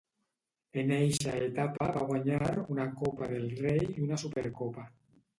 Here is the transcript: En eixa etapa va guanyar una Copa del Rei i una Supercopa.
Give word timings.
En 0.83 0.93
eixa 0.93 1.33
etapa 1.47 1.89
va 1.97 2.01
guanyar 2.11 2.47
una 2.75 2.85
Copa 3.01 3.27
del 3.33 3.45
Rei 3.59 3.83
i 3.91 4.01
una 4.07 4.19
Supercopa. 4.23 4.87